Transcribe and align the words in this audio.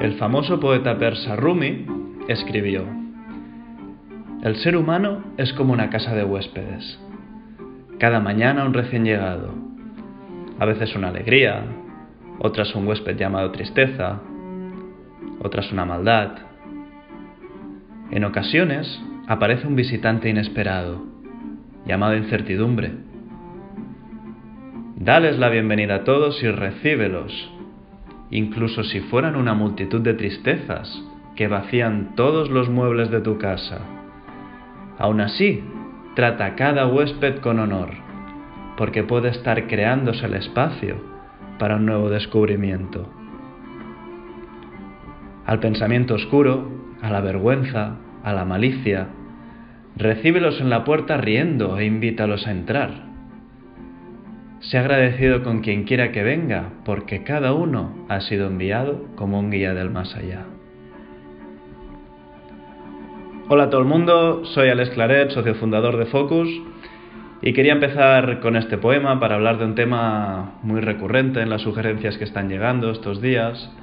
El 0.00 0.14
famoso 0.14 0.58
poeta 0.58 0.96
persa 0.96 1.36
Rumi 1.36 1.84
escribió, 2.26 2.86
El 4.42 4.56
ser 4.56 4.74
humano 4.74 5.22
es 5.36 5.52
como 5.52 5.74
una 5.74 5.90
casa 5.90 6.14
de 6.14 6.24
huéspedes. 6.24 6.98
Cada 7.98 8.18
mañana 8.18 8.64
un 8.64 8.72
recién 8.72 9.04
llegado. 9.04 9.52
A 10.58 10.64
veces 10.64 10.96
una 10.96 11.08
alegría, 11.08 11.64
otras 12.38 12.74
un 12.74 12.88
huésped 12.88 13.18
llamado 13.18 13.50
tristeza, 13.50 14.22
otras 15.38 15.70
una 15.70 15.84
maldad. 15.84 16.30
En 18.10 18.24
ocasiones 18.24 19.02
aparece 19.28 19.66
un 19.66 19.76
visitante 19.76 20.30
inesperado, 20.30 21.04
llamado 21.84 22.16
incertidumbre. 22.16 22.92
Dales 24.96 25.38
la 25.38 25.50
bienvenida 25.50 25.96
a 25.96 26.04
todos 26.04 26.42
y 26.42 26.50
recíbelos, 26.50 27.52
incluso 28.30 28.84
si 28.84 29.00
fueran 29.00 29.36
una 29.36 29.54
multitud 29.54 30.00
de 30.00 30.14
tristezas 30.14 31.04
que 31.36 31.48
vacían 31.48 32.14
todos 32.16 32.50
los 32.50 32.68
muebles 32.68 33.10
de 33.10 33.20
tu 33.20 33.38
casa. 33.38 33.80
Aún 34.98 35.20
así, 35.20 35.64
trata 36.14 36.46
a 36.46 36.54
cada 36.54 36.86
huésped 36.86 37.38
con 37.38 37.58
honor, 37.58 37.90
porque 38.76 39.02
puede 39.02 39.30
estar 39.30 39.66
creándose 39.66 40.26
el 40.26 40.34
espacio 40.34 40.96
para 41.58 41.76
un 41.76 41.86
nuevo 41.86 42.10
descubrimiento. 42.10 43.08
Al 45.46 45.58
pensamiento 45.60 46.14
oscuro, 46.14 46.70
a 47.02 47.10
la 47.10 47.20
vergüenza, 47.20 47.96
a 48.22 48.32
la 48.32 48.44
malicia, 48.44 49.08
Recíbelos 49.96 50.60
en 50.60 50.70
la 50.70 50.84
puerta 50.84 51.16
riendo 51.18 51.78
e 51.78 51.84
invítalos 51.84 52.46
a 52.46 52.52
entrar. 52.52 53.09
Sé 54.60 54.76
agradecido 54.76 55.42
con 55.42 55.60
quien 55.60 55.84
quiera 55.84 56.12
que 56.12 56.22
venga, 56.22 56.68
porque 56.84 57.24
cada 57.24 57.54
uno 57.54 58.04
ha 58.10 58.20
sido 58.20 58.46
enviado 58.46 59.06
como 59.16 59.40
un 59.40 59.50
guía 59.50 59.72
del 59.72 59.88
más 59.88 60.14
allá. 60.14 60.44
Hola 63.48 63.64
a 63.64 63.70
todo 63.70 63.80
el 63.80 63.86
mundo, 63.86 64.44
soy 64.44 64.68
Alex 64.68 64.90
Claret, 64.90 65.30
socio 65.30 65.54
fundador 65.54 65.96
de 65.96 66.04
Focus, 66.04 66.48
y 67.40 67.54
quería 67.54 67.72
empezar 67.72 68.40
con 68.40 68.54
este 68.54 68.76
poema 68.76 69.18
para 69.18 69.36
hablar 69.36 69.56
de 69.56 69.64
un 69.64 69.74
tema 69.74 70.58
muy 70.62 70.82
recurrente 70.82 71.40
en 71.40 71.48
las 71.48 71.62
sugerencias 71.62 72.18
que 72.18 72.24
están 72.24 72.50
llegando 72.50 72.90
estos 72.90 73.22
días. 73.22 73.74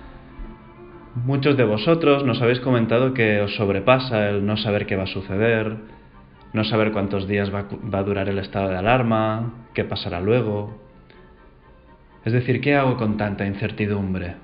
Muchos 1.16 1.58
de 1.58 1.64
vosotros 1.64 2.24
nos 2.24 2.40
habéis 2.40 2.60
comentado 2.60 3.16
que 3.16 3.42
os 3.42 3.56
sobrepasa 3.56 4.30
el 4.30 4.46
no 4.46 4.58
saber 4.58 4.86
qué 4.86 4.96
va 4.96 5.04
a 5.04 5.08
suceder, 5.08 5.97
no 6.54 6.64
saber 6.64 6.92
cuántos 6.92 7.28
días 7.28 7.54
va, 7.54 7.68
a 7.98 8.04
durar 8.04 8.30
el 8.30 8.40
estado 8.40 8.70
de 8.70 8.78
alarma, 8.78 9.54
qué 9.74 9.84
pasará 9.84 10.22
luego. 10.22 10.78
Es 12.26 12.34
decir, 12.34 12.62
¿qué 12.62 12.76
hago 12.76 12.98
con 12.98 13.18
tanta 13.18 13.46
incertidumbre? 13.46 14.36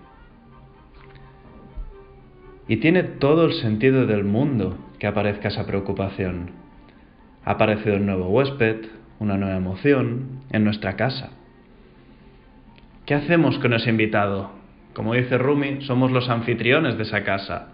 Y 2.68 2.78
tiene 2.78 3.04
todo 3.04 3.46
el 3.46 3.54
sentido 3.54 4.06
del 4.06 4.24
mundo 4.24 4.78
que 5.00 5.08
aparezca 5.08 5.50
esa 5.50 5.66
preocupación. 5.66 6.52
Ha 7.46 7.52
aparecido 7.52 7.98
un 7.98 8.06
nuevo 8.06 8.30
huésped, 8.30 8.86
una 9.20 9.38
nueva 9.38 9.58
emoción 9.58 10.44
en 10.52 10.64
nuestra 10.64 10.96
casa. 10.96 11.32
¿Qué 13.06 13.16
hacemos 13.16 13.60
con 13.60 13.74
ese 13.74 13.90
invitado? 13.90 14.52
Como 14.94 15.14
dice 15.14 15.38
Rumi, 15.38 15.82
somos 15.82 16.12
los 16.12 16.30
anfitriones 16.30 16.98
de 16.98 17.04
esa 17.04 17.24
casa. 17.24 17.70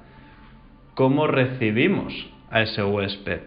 ¿Cómo 0.96 1.28
recibimos 1.28 2.14
a 2.50 2.62
ese 2.62 2.84
huésped? 2.84 3.42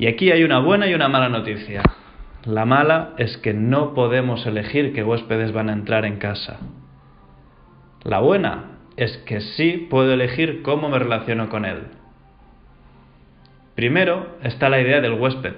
Y 0.00 0.06
aquí 0.06 0.32
hay 0.32 0.44
una 0.44 0.60
buena 0.60 0.88
y 0.88 0.94
una 0.94 1.10
mala 1.10 1.28
noticia. 1.28 1.82
La 2.46 2.64
mala 2.64 3.12
es 3.18 3.36
que 3.36 3.52
no 3.52 3.92
podemos 3.92 4.46
elegir 4.46 4.94
qué 4.94 5.04
huéspedes 5.04 5.52
van 5.52 5.68
a 5.68 5.74
entrar 5.74 6.06
en 6.06 6.16
casa. 6.16 6.58
La 8.02 8.20
buena 8.20 8.78
es 8.96 9.18
que 9.26 9.42
sí 9.42 9.88
puedo 9.90 10.14
elegir 10.14 10.62
cómo 10.62 10.88
me 10.88 10.98
relaciono 10.98 11.50
con 11.50 11.66
él. 11.66 11.80
Primero 13.74 14.38
está 14.42 14.70
la 14.70 14.80
idea 14.80 15.02
del 15.02 15.20
huésped, 15.20 15.56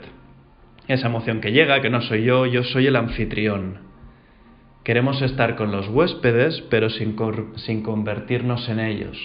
esa 0.88 1.06
emoción 1.06 1.40
que 1.40 1.52
llega, 1.52 1.80
que 1.80 1.90
no 1.90 2.00
soy 2.00 2.24
yo, 2.24 2.44
yo 2.44 2.64
soy 2.64 2.88
el 2.88 2.96
anfitrión. 2.96 3.78
Queremos 4.82 5.22
estar 5.22 5.54
con 5.54 5.70
los 5.70 5.86
huéspedes, 5.86 6.62
pero 6.62 6.90
sin, 6.90 7.14
sin 7.58 7.84
convertirnos 7.84 8.68
en 8.68 8.80
ellos. 8.80 9.16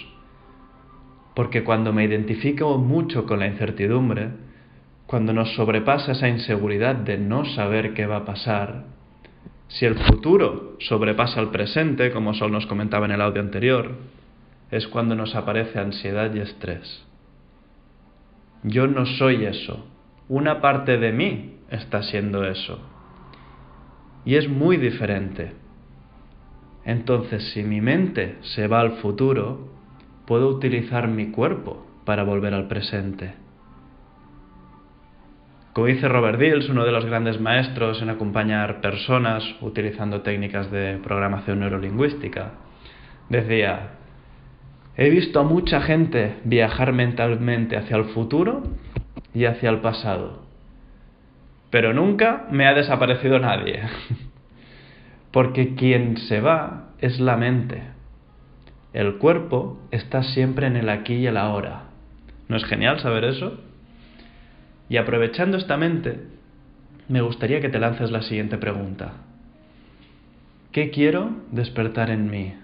Porque 1.34 1.64
cuando 1.64 1.92
me 1.92 2.04
identifico 2.04 2.78
mucho 2.78 3.26
con 3.26 3.40
la 3.40 3.48
incertidumbre, 3.48 4.46
cuando 5.08 5.32
nos 5.32 5.54
sobrepasa 5.54 6.12
esa 6.12 6.28
inseguridad 6.28 6.94
de 6.94 7.16
no 7.16 7.46
saber 7.46 7.94
qué 7.94 8.04
va 8.04 8.18
a 8.18 8.24
pasar, 8.26 8.84
si 9.68 9.86
el 9.86 9.94
futuro 9.94 10.76
sobrepasa 10.80 11.40
el 11.40 11.48
presente, 11.48 12.10
como 12.12 12.34
Sol 12.34 12.52
nos 12.52 12.66
comentaba 12.66 13.06
en 13.06 13.12
el 13.12 13.22
audio 13.22 13.40
anterior, 13.40 13.96
es 14.70 14.86
cuando 14.86 15.14
nos 15.14 15.34
aparece 15.34 15.78
ansiedad 15.78 16.34
y 16.34 16.40
estrés. 16.40 17.06
Yo 18.62 18.86
no 18.86 19.06
soy 19.06 19.46
eso. 19.46 19.86
Una 20.28 20.60
parte 20.60 20.98
de 20.98 21.10
mí 21.10 21.56
está 21.70 22.02
siendo 22.02 22.44
eso. 22.44 22.78
Y 24.26 24.34
es 24.34 24.46
muy 24.46 24.76
diferente. 24.76 25.54
Entonces, 26.84 27.50
si 27.54 27.62
mi 27.62 27.80
mente 27.80 28.36
se 28.42 28.66
va 28.66 28.80
al 28.80 28.98
futuro, 28.98 29.70
puedo 30.26 30.48
utilizar 30.48 31.08
mi 31.08 31.30
cuerpo 31.30 31.86
para 32.04 32.24
volver 32.24 32.52
al 32.52 32.68
presente. 32.68 33.47
Como 35.78 35.86
dice 35.86 36.08
Robert 36.08 36.40
Dills, 36.40 36.68
uno 36.70 36.84
de 36.84 36.90
los 36.90 37.04
grandes 37.04 37.40
maestros 37.40 38.02
en 38.02 38.10
acompañar 38.10 38.80
personas 38.80 39.44
utilizando 39.60 40.22
técnicas 40.22 40.72
de 40.72 40.98
programación 41.04 41.60
neurolingüística, 41.60 42.54
decía, 43.28 43.90
he 44.96 45.08
visto 45.08 45.38
a 45.38 45.44
mucha 45.44 45.80
gente 45.80 46.38
viajar 46.42 46.92
mentalmente 46.92 47.76
hacia 47.76 47.96
el 47.96 48.06
futuro 48.06 48.64
y 49.32 49.44
hacia 49.44 49.70
el 49.70 49.78
pasado, 49.78 50.42
pero 51.70 51.94
nunca 51.94 52.48
me 52.50 52.66
ha 52.66 52.74
desaparecido 52.74 53.38
nadie, 53.38 53.82
porque 55.30 55.76
quien 55.76 56.16
se 56.16 56.40
va 56.40 56.88
es 56.98 57.20
la 57.20 57.36
mente. 57.36 57.84
El 58.92 59.18
cuerpo 59.18 59.78
está 59.92 60.24
siempre 60.24 60.66
en 60.66 60.74
el 60.74 60.88
aquí 60.88 61.14
y 61.14 61.28
el 61.28 61.36
ahora. 61.36 61.84
¿No 62.48 62.56
es 62.56 62.64
genial 62.64 62.98
saber 62.98 63.22
eso? 63.22 63.67
Y 64.88 64.96
aprovechando 64.96 65.56
esta 65.56 65.76
mente, 65.76 66.20
me 67.08 67.20
gustaría 67.20 67.60
que 67.60 67.68
te 67.68 67.78
lances 67.78 68.10
la 68.10 68.22
siguiente 68.22 68.58
pregunta. 68.58 69.12
¿Qué 70.72 70.90
quiero 70.90 71.30
despertar 71.50 72.10
en 72.10 72.30
mí? 72.30 72.54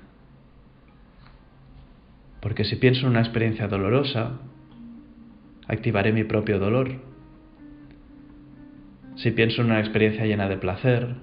Porque 2.41 2.65
si 2.65 2.77
pienso 2.77 3.03
en 3.03 3.13
una 3.13 3.21
experiencia 3.21 3.69
dolorosa, 3.69 4.33
activaré 5.67 6.13
mi 6.13 6.25
propio 6.25 6.59
dolor. 6.59 6.93
Si 9.17 9.31
pienso 9.31 9.63
en 9.63 9.69
una 9.69 9.81
experiencia 9.81 10.27
llena 10.27 10.49
de 10.49 10.59
placer, 10.59 11.15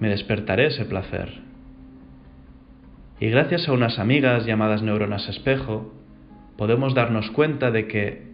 me 0.00 0.08
despertaré 0.08 0.66
ese 0.66 0.84
placer. 0.84 1.40
Y 3.20 3.30
gracias 3.30 3.68
a 3.68 3.72
unas 3.72 3.98
amigas 3.98 4.44
llamadas 4.44 4.82
neuronas 4.82 5.28
espejo, 5.28 5.94
podemos 6.56 6.94
darnos 6.94 7.30
cuenta 7.30 7.70
de 7.70 7.88
que 7.88 8.27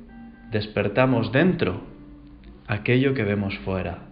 despertamos 0.55 1.33
dentro 1.33 1.81
aquello 2.69 3.13
que 3.13 3.25
vemos 3.25 3.59
fuera. 3.65 4.05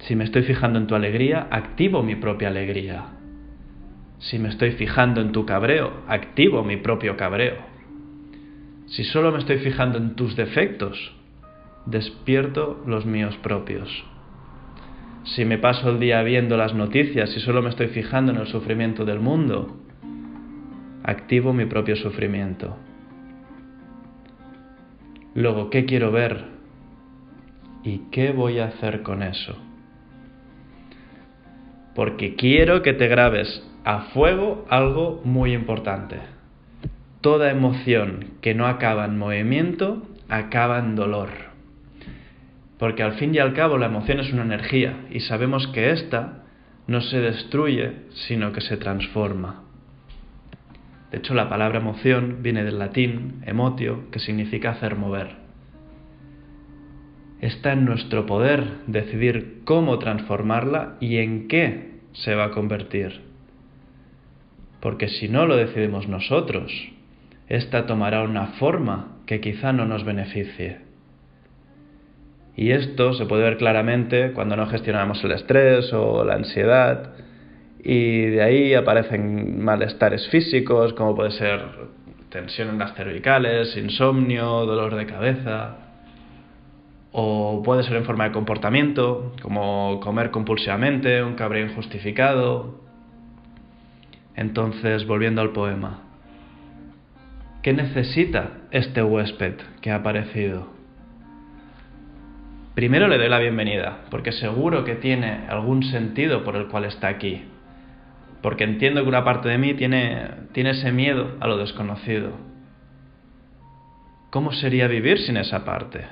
Si 0.00 0.16
me 0.16 0.24
estoy 0.24 0.42
fijando 0.42 0.80
en 0.80 0.88
tu 0.88 0.96
alegría, 0.96 1.46
activo 1.48 2.02
mi 2.02 2.16
propia 2.16 2.48
alegría. 2.48 3.04
Si 4.18 4.40
me 4.40 4.48
estoy 4.48 4.72
fijando 4.72 5.20
en 5.20 5.30
tu 5.30 5.46
cabreo, 5.46 6.02
activo 6.08 6.64
mi 6.64 6.76
propio 6.76 7.16
cabreo. 7.16 7.58
Si 8.86 9.04
solo 9.04 9.30
me 9.30 9.38
estoy 9.38 9.58
fijando 9.58 9.96
en 9.98 10.16
tus 10.16 10.34
defectos, 10.34 11.14
despierto 11.86 12.82
los 12.84 13.06
míos 13.06 13.38
propios. 13.44 13.88
Si 15.22 15.44
me 15.44 15.58
paso 15.58 15.88
el 15.88 16.00
día 16.00 16.20
viendo 16.22 16.56
las 16.56 16.74
noticias 16.74 17.36
y 17.36 17.38
solo 17.38 17.62
me 17.62 17.68
estoy 17.68 17.88
fijando 17.88 18.32
en 18.32 18.38
el 18.38 18.48
sufrimiento 18.48 19.04
del 19.04 19.20
mundo, 19.20 19.76
activo 21.04 21.52
mi 21.52 21.66
propio 21.66 21.94
sufrimiento. 21.94 22.76
Luego, 25.36 25.68
¿qué 25.68 25.84
quiero 25.84 26.10
ver? 26.10 26.46
¿Y 27.84 28.08
qué 28.10 28.32
voy 28.32 28.58
a 28.58 28.68
hacer 28.68 29.02
con 29.02 29.22
eso? 29.22 29.54
Porque 31.94 32.36
quiero 32.36 32.80
que 32.80 32.94
te 32.94 33.06
grabes 33.06 33.62
a 33.84 34.00
fuego 34.14 34.64
algo 34.70 35.20
muy 35.24 35.52
importante. 35.52 36.16
Toda 37.20 37.50
emoción 37.50 38.30
que 38.40 38.54
no 38.54 38.66
acaba 38.66 39.04
en 39.04 39.18
movimiento 39.18 40.06
acaba 40.30 40.78
en 40.78 40.96
dolor. 40.96 41.28
Porque 42.78 43.02
al 43.02 43.12
fin 43.12 43.34
y 43.34 43.38
al 43.38 43.52
cabo 43.52 43.76
la 43.76 43.86
emoción 43.86 44.20
es 44.20 44.32
una 44.32 44.42
energía 44.42 45.04
y 45.10 45.20
sabemos 45.20 45.68
que 45.68 45.90
ésta 45.90 46.44
no 46.86 47.02
se 47.02 47.20
destruye, 47.20 48.06
sino 48.26 48.52
que 48.52 48.62
se 48.62 48.78
transforma. 48.78 49.65
De 51.10 51.18
hecho, 51.18 51.34
la 51.34 51.48
palabra 51.48 51.78
emoción 51.78 52.38
viene 52.42 52.64
del 52.64 52.78
latín 52.78 53.42
emotio, 53.46 54.10
que 54.10 54.18
significa 54.18 54.70
hacer 54.70 54.96
mover. 54.96 55.36
Está 57.40 57.72
en 57.72 57.84
nuestro 57.84 58.26
poder 58.26 58.64
decidir 58.86 59.60
cómo 59.64 59.98
transformarla 59.98 60.96
y 61.00 61.18
en 61.18 61.48
qué 61.48 62.00
se 62.12 62.34
va 62.34 62.46
a 62.46 62.50
convertir. 62.50 63.22
porque 64.80 65.08
si 65.08 65.28
no 65.28 65.46
lo 65.46 65.56
decidimos 65.56 66.06
nosotros, 66.06 66.72
esta 67.48 67.86
tomará 67.86 68.22
una 68.22 68.48
forma 68.58 69.16
que 69.26 69.40
quizá 69.40 69.72
no 69.72 69.84
nos 69.84 70.04
beneficie. 70.04 70.78
Y 72.56 72.70
esto 72.70 73.12
se 73.14 73.26
puede 73.26 73.42
ver 73.42 73.56
claramente 73.56 74.32
cuando 74.32 74.56
no 74.56 74.66
gestionamos 74.66 75.22
el 75.24 75.32
estrés 75.32 75.92
o 75.92 76.24
la 76.24 76.34
ansiedad 76.34 77.14
y 77.88 78.26
de 78.30 78.42
ahí 78.42 78.74
aparecen 78.74 79.62
malestares 79.62 80.28
físicos 80.28 80.92
como 80.94 81.14
puede 81.14 81.30
ser 81.30 81.62
tensión 82.30 82.70
en 82.70 82.80
las 82.80 82.96
cervicales, 82.96 83.76
insomnio, 83.76 84.66
dolor 84.66 84.96
de 84.96 85.06
cabeza 85.06 85.76
o 87.12 87.62
puede 87.64 87.84
ser 87.84 87.94
en 87.98 88.04
forma 88.04 88.24
de 88.24 88.32
comportamiento 88.32 89.32
como 89.40 90.00
comer 90.00 90.32
compulsivamente, 90.32 91.22
un 91.22 91.34
cabreo 91.34 91.64
injustificado. 91.64 92.80
Entonces, 94.34 95.06
volviendo 95.06 95.40
al 95.40 95.50
poema, 95.50 96.00
¿qué 97.62 97.72
necesita 97.72 98.50
este 98.72 99.00
huésped 99.04 99.54
que 99.80 99.92
ha 99.92 99.96
aparecido? 99.96 100.66
Primero 102.74 103.06
le 103.06 103.16
doy 103.16 103.28
la 103.28 103.38
bienvenida, 103.38 104.00
porque 104.10 104.32
seguro 104.32 104.82
que 104.82 104.96
tiene 104.96 105.46
algún 105.48 105.84
sentido 105.84 106.42
por 106.42 106.56
el 106.56 106.66
cual 106.66 106.84
está 106.84 107.06
aquí. 107.06 107.44
Porque 108.46 108.62
entiendo 108.62 109.02
que 109.02 109.08
una 109.08 109.24
parte 109.24 109.48
de 109.48 109.58
mí 109.58 109.74
tiene, 109.74 110.28
tiene 110.52 110.70
ese 110.70 110.92
miedo 110.92 111.36
a 111.40 111.48
lo 111.48 111.56
desconocido. 111.56 112.30
¿Cómo 114.30 114.52
sería 114.52 114.86
vivir 114.86 115.18
sin 115.18 115.36
esa 115.36 115.64
parte? 115.64 116.04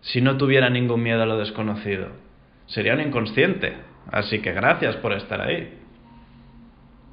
Si 0.00 0.22
no 0.22 0.38
tuviera 0.38 0.70
ningún 0.70 1.02
miedo 1.02 1.22
a 1.22 1.26
lo 1.26 1.36
desconocido. 1.36 2.08
Sería 2.64 2.94
un 2.94 3.02
inconsciente. 3.02 3.76
Así 4.10 4.38
que 4.38 4.54
gracias 4.54 4.96
por 4.96 5.12
estar 5.12 5.42
ahí. 5.42 5.78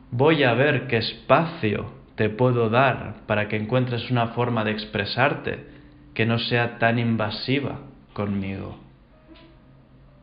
Voy 0.10 0.44
a 0.44 0.54
ver 0.54 0.88
qué 0.88 1.00
espacio 1.00 1.92
te 2.16 2.30
puedo 2.30 2.70
dar 2.70 3.26
para 3.28 3.50
que 3.50 3.58
encuentres 3.58 4.10
una 4.10 4.28
forma 4.28 4.64
de 4.64 4.72
expresarte 4.72 5.66
que 6.14 6.26
no 6.26 6.40
sea 6.40 6.80
tan 6.80 6.98
invasiva 6.98 7.82
conmigo. 8.14 8.80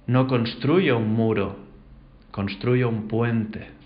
No 0.06 0.26
construyo 0.26 0.96
un 0.96 1.12
muro, 1.12 1.58
construyo 2.30 2.88
un 2.88 3.06
puente. 3.06 3.78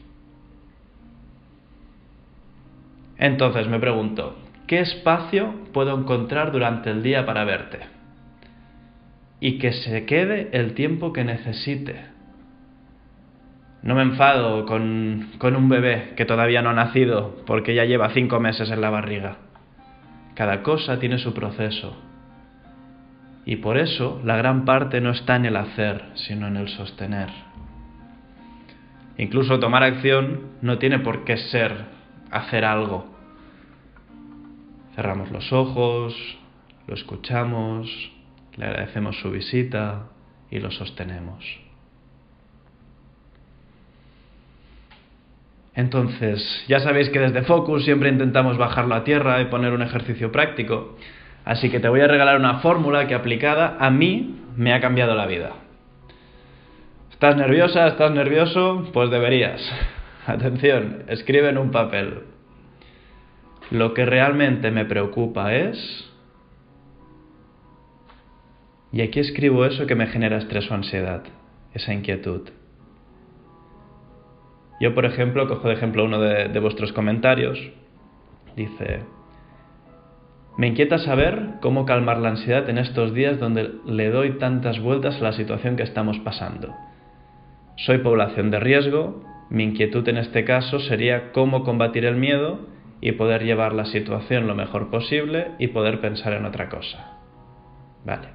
Entonces 3.25 3.67
me 3.69 3.79
pregunto, 3.79 4.37
¿qué 4.67 4.81
espacio 4.81 5.55
puedo 5.73 5.99
encontrar 5.99 6.53
durante 6.53 6.91
el 6.91 7.03
día 7.03 7.25
para 7.25 7.45
verte? 7.45 7.79
Y 9.41 9.57
que 9.57 9.73
se 9.73 10.05
quede 10.05 10.51
el 10.53 10.75
tiempo 10.75 11.15
que 11.15 11.25
necesite. 11.25 12.05
No 13.83 13.95
me 13.95 14.03
enfado 14.03 14.67
con, 14.67 15.31
con, 15.39 15.57
un 15.57 15.71
bebé 15.71 16.13
que 16.19 16.27
todavía 16.27 16.61
no 16.61 16.69
ha 16.69 16.75
nacido 16.75 17.37
porque 17.47 17.75
ya 17.75 17.87
lleva 17.87 18.11
cinco 18.11 18.41
meses 18.41 18.71
en 18.71 18.83
la 18.83 18.91
barriga. 18.91 19.39
Cada 20.35 20.63
cosa 20.63 20.99
tiene 20.99 21.17
su 21.17 21.33
proceso. 21.33 21.97
Y 23.47 23.57
por 23.57 23.79
eso 23.79 24.21
la 24.23 24.37
gran 24.37 24.67
parte 24.67 25.01
no 25.01 25.13
está 25.13 25.37
en 25.37 25.47
el 25.47 25.57
hacer, 25.57 26.11
sino 26.13 26.47
en 26.49 26.59
el 26.59 26.69
sostener. 26.69 27.31
Incluso 29.17 29.59
tomar 29.61 29.83
acción 29.83 30.41
no 30.61 30.77
tiene 30.77 30.99
por 30.99 31.25
qué 31.25 31.39
ser 31.39 31.87
hacer 32.31 32.67
algo. 32.67 33.14
Cerramos 34.95 35.31
los 35.31 35.53
ojos, 35.53 36.15
lo 36.87 36.95
escuchamos, 36.95 37.89
le 38.57 38.67
agradecemos 38.67 39.19
su 39.21 39.31
visita 39.31 40.07
y 40.51 40.61
lo 40.61 40.71
sostenemos. 40.71 41.45
Entonces, 45.75 46.65
ya 46.69 46.79
sabéis 46.79 47.11
que 47.11 47.19
desde 47.19 47.43
Focus 47.43 47.85
siempre 47.85 48.09
intentamos 48.09 48.57
bajarlo 48.57 48.95
a 48.95 49.03
tierra 49.03 49.41
y 49.41 49.47
poner 49.47 49.73
un 49.73 49.83
ejercicio 49.83 50.31
práctico. 50.31 50.97
Así 51.45 51.69
que 51.69 51.81
te 51.81 51.89
voy 51.89 52.01
a 52.01 52.07
regalar 52.07 52.39
una 52.39 52.61
fórmula 52.61 53.09
que 53.09 53.15
aplicada 53.15 53.77
a 53.81 53.91
mí 53.91 54.41
me 54.57 54.73
ha 54.73 54.81
cambiado 54.81 55.17
la 55.17 55.27
vida. 55.27 55.51
¿Estás 57.11 57.37
nerviosa? 57.37 57.89
¿Estás 57.89 58.13
nervioso? 58.13 58.89
Pues 58.93 59.11
deberías. 59.11 59.61
Atención, 60.27 61.03
escribe 61.09 61.49
en 61.49 61.59
un 61.59 61.73
papel. 61.73 62.34
Lo 63.71 63.95
que 63.95 64.05
realmente 64.05 64.71
me 64.71 64.85
preocupa 64.85 65.55
es... 65.55 66.11
Y 68.93 69.03
aquí 69.03 69.19
escribo 69.19 69.65
eso 69.65 69.87
que 69.87 69.97
me 69.97 70.07
genera 70.07 70.37
estrés 70.37 70.71
o 70.71 70.75
ansiedad, 70.75 71.25
esa 71.73 71.93
inquietud. 71.93 72.49
Yo, 74.81 74.95
por 74.95 75.05
ejemplo, 75.05 75.49
cojo 75.49 75.67
de 75.67 75.75
ejemplo 75.75 76.05
uno 76.05 76.21
de, 76.21 76.49
de 76.49 76.61
vuestros 76.61 76.93
comentarios. 76.93 77.59
Dice, 78.55 79.01
me 80.57 80.69
inquieta 80.69 80.99
saber 80.99 81.55
cómo 81.61 81.85
calmar 81.85 82.19
la 82.19 82.29
ansiedad 82.29 82.69
en 82.71 82.79
estos 82.79 83.13
días 83.13 83.41
donde 83.41 83.73
le 83.85 84.11
doy 84.11 84.39
tantas 84.39 84.79
vueltas 84.79 85.17
a 85.17 85.25
la 85.25 85.33
situación 85.33 85.75
que 85.75 85.83
estamos 85.83 86.21
pasando. 86.21 86.73
Soy 87.77 87.99
población 87.99 88.53
de 88.53 88.61
riesgo, 88.61 89.25
mi 89.51 89.65
inquietud 89.65 90.09
en 90.09 90.19
este 90.19 90.45
caso 90.45 90.79
sería 90.79 91.33
cómo 91.33 91.65
combatir 91.65 92.05
el 92.05 92.15
miedo 92.15 92.74
y 93.01 93.13
poder 93.13 93.45
llevar 93.45 93.73
la 93.73 93.85
situación 93.85 94.47
lo 94.47 94.55
mejor 94.55 94.91
posible 94.91 95.53
y 95.59 95.69
poder 95.69 96.01
pensar 96.01 96.33
en 96.33 96.45
otra 96.45 96.69
cosa. 96.69 97.19
Vale, 98.05 98.29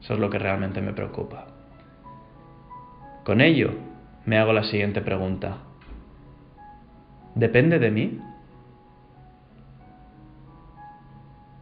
eso 0.00 0.14
es 0.14 0.20
lo 0.20 0.30
que 0.30 0.38
realmente 0.38 0.80
me 0.80 0.92
preocupa. 0.92 1.46
Con 3.24 3.40
ello, 3.40 3.72
me 4.24 4.38
hago 4.38 4.52
la 4.52 4.64
siguiente 4.64 5.00
pregunta. 5.00 5.58
¿Depende 7.34 7.78
de 7.78 7.90
mí? 7.90 8.18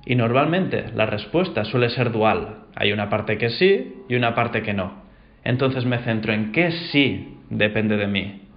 Y 0.06 0.15
normalmente 0.15 0.91
la 0.94 1.06
respuesta 1.06 1.65
suele 1.65 1.91
ser 1.91 2.11
dual. 2.12 2.67
Hay 2.75 2.93
una 2.93 3.11
parte 3.11 3.37
que 3.37 3.50
sí 3.50 4.03
y 4.09 4.17
una 4.17 4.35
parte 4.35 4.62
que 4.62 4.73
no. 4.73 5.03
Entonces 5.44 5.85
me 5.85 5.99
centro 5.99 6.32
en 6.32 6.53
qué 6.53 6.70
sí 6.91 7.38
depende 7.50 7.97
de 7.97 8.06
mí. 8.06 8.47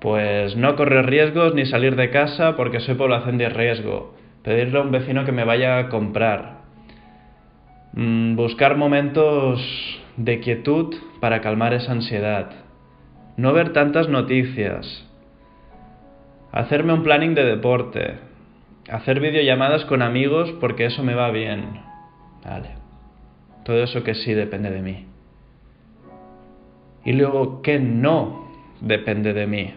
Pues 0.00 0.56
no 0.56 0.76
correr 0.76 1.06
riesgos 1.06 1.54
ni 1.54 1.66
salir 1.66 1.96
de 1.96 2.10
casa 2.10 2.56
porque 2.56 2.80
soy 2.80 2.94
población 2.94 3.38
de 3.38 3.48
riesgo. 3.48 4.14
Pedirle 4.42 4.78
a 4.78 4.82
un 4.82 4.90
vecino 4.90 5.24
que 5.24 5.32
me 5.32 5.44
vaya 5.44 5.78
a 5.78 5.88
comprar. 5.88 6.58
Mm, 7.92 8.36
buscar 8.36 8.76
momentos 8.76 9.60
de 10.16 10.40
quietud 10.40 10.94
para 11.20 11.40
calmar 11.40 11.74
esa 11.74 11.92
ansiedad. 11.92 12.50
No 13.36 13.52
ver 13.52 13.72
tantas 13.72 14.08
noticias. 14.08 15.06
Hacerme 16.52 16.92
un 16.92 17.02
planning 17.02 17.34
de 17.34 17.44
deporte 17.44 18.26
hacer 18.90 19.20
videollamadas 19.20 19.84
con 19.84 20.02
amigos 20.02 20.52
porque 20.60 20.86
eso 20.86 21.02
me 21.02 21.14
va 21.14 21.30
bien. 21.30 21.80
Vale. 22.44 22.70
Todo 23.64 23.82
eso 23.82 24.04
que 24.04 24.14
sí 24.14 24.32
depende 24.32 24.70
de 24.70 24.82
mí. 24.82 25.06
Y 27.04 27.12
luego, 27.12 27.62
¿qué 27.62 27.78
no 27.78 28.48
depende 28.80 29.32
de 29.32 29.46
mí? 29.46 29.74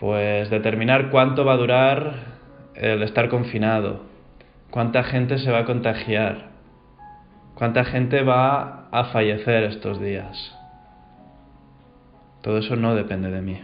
Pues 0.00 0.48
determinar 0.48 1.10
cuánto 1.10 1.44
va 1.44 1.52
a 1.52 1.58
durar 1.58 2.14
el 2.74 3.02
estar 3.02 3.28
confinado, 3.28 4.00
cuánta 4.70 5.04
gente 5.04 5.36
se 5.36 5.50
va 5.50 5.58
a 5.58 5.64
contagiar, 5.66 6.52
cuánta 7.54 7.84
gente 7.84 8.22
va 8.22 8.88
a 8.90 9.04
fallecer 9.12 9.64
estos 9.64 10.00
días. 10.00 10.56
Todo 12.40 12.56
eso 12.56 12.76
no 12.76 12.94
depende 12.94 13.30
de 13.30 13.42
mí. 13.42 13.60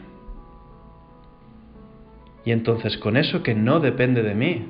Y 2.44 2.52
entonces 2.52 2.98
con 2.98 3.16
eso 3.16 3.42
que 3.42 3.54
no 3.54 3.80
depende 3.80 4.22
de 4.22 4.34
mí, 4.34 4.68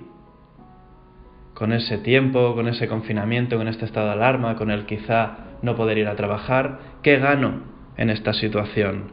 con 1.52 1.72
ese 1.72 1.98
tiempo, 1.98 2.54
con 2.54 2.68
ese 2.68 2.86
confinamiento, 2.86 3.56
con 3.56 3.66
este 3.66 3.86
estado 3.86 4.06
de 4.06 4.12
alarma, 4.12 4.54
con 4.54 4.70
el 4.70 4.86
quizá 4.86 5.38
no 5.62 5.74
poder 5.74 5.98
ir 5.98 6.06
a 6.06 6.14
trabajar, 6.14 6.78
¿qué 7.02 7.18
gano 7.18 7.62
en 7.96 8.10
esta 8.10 8.34
situación? 8.34 9.10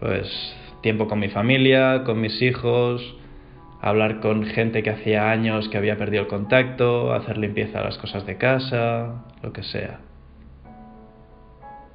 Pues 0.00 0.67
tiempo 0.82 1.08
con 1.08 1.18
mi 1.18 1.28
familia, 1.28 2.04
con 2.04 2.20
mis 2.20 2.40
hijos, 2.42 3.16
hablar 3.80 4.20
con 4.20 4.44
gente 4.44 4.82
que 4.82 4.90
hacía 4.90 5.30
años 5.30 5.68
que 5.68 5.78
había 5.78 5.96
perdido 5.96 6.22
el 6.22 6.28
contacto, 6.28 7.12
hacer 7.12 7.38
limpieza 7.38 7.78
de 7.78 7.84
las 7.84 7.98
cosas 7.98 8.26
de 8.26 8.36
casa, 8.36 9.24
lo 9.42 9.52
que 9.52 9.62
sea. 9.62 10.00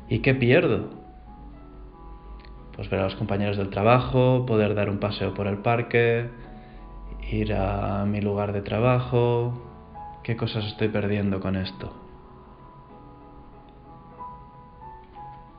¿Y 0.09 0.19
qué 0.19 0.35
pierdo? 0.35 1.03
pues 2.75 2.89
ver 2.89 3.01
a 3.01 3.03
los 3.03 3.15
compañeros 3.15 3.57
del 3.57 3.69
trabajo, 3.69 4.45
poder 4.45 4.73
dar 4.75 4.89
un 4.89 4.97
paseo 4.97 5.33
por 5.33 5.47
el 5.47 5.59
parque, 5.59 6.27
ir 7.31 7.53
a 7.53 8.05
mi 8.05 8.19
lugar 8.19 8.51
de 8.51 8.61
trabajo. 8.61 9.53
¿Qué 10.23 10.35
cosas 10.35 10.65
estoy 10.65 10.87
perdiendo 10.87 11.39
con 11.39 11.55
esto? 11.55 11.93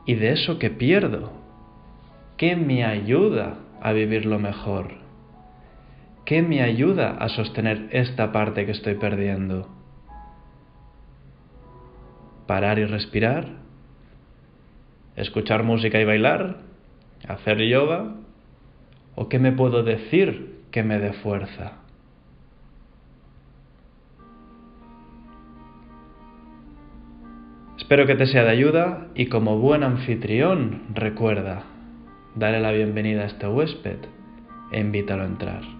Y 0.07 0.15
de 0.15 0.33
eso 0.33 0.59
que 0.59 0.71
pierdo, 0.71 1.31
Qué 2.37 2.57
me 2.57 2.85
ayuda 2.85 3.59
a 3.81 3.93
vivirlo 3.93 4.41
mejor, 4.41 4.89
qué 6.25 6.43
me 6.43 6.63
ayuda 6.63 7.11
a 7.11 7.29
sostener 7.29 7.89
esta 7.93 8.33
parte 8.33 8.67
que 8.67 8.73
estoy 8.73 8.97
perdiendo. 8.97 9.69
Parar 12.49 12.81
y 12.81 12.87
respirar, 12.87 13.47
escuchar 15.15 15.63
música 15.63 16.01
y 16.01 16.05
bailar, 16.05 16.57
hacer 17.29 17.59
yoga, 17.63 18.17
o 19.15 19.29
qué 19.29 19.39
me 19.39 19.53
puedo 19.53 19.85
decir 19.85 20.63
que 20.73 20.83
me 20.83 20.99
dé 20.99 21.13
fuerza. 21.13 21.75
Espero 27.79 28.07
que 28.07 28.17
te 28.17 28.27
sea 28.27 28.43
de 28.43 28.51
ayuda 28.51 29.07
y 29.15 29.27
como 29.27 29.59
buen 29.59 29.85
anfitrión 29.85 30.83
recuerda 30.95 31.74
Dale 32.37 32.59
la 32.59 32.73
bienvenida 32.73 33.23
a 33.23 33.27
este 33.27 33.47
huésped 33.47 33.99
e 34.73 34.81
invítalo 34.81 35.23
a 35.23 35.27
entrar. 35.27 35.74